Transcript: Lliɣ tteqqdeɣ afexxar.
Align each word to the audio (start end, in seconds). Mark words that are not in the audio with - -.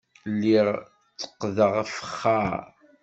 Lliɣ 0.31 0.67
tteqqdeɣ 1.11 1.73
afexxar. 1.83 2.59